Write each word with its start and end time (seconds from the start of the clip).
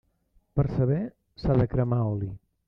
Per 0.59 0.65
saber, 0.77 1.01
s'ha 1.43 1.59
de 1.61 1.69
cremar 1.75 2.01
oli. 2.15 2.33